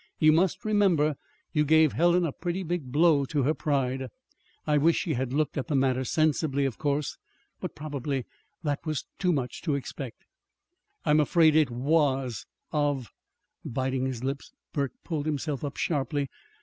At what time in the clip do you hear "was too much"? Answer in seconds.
8.83-9.61